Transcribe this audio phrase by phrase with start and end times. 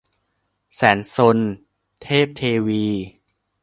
[0.75, 1.37] แสนซน-
[2.01, 2.85] เทพเทวี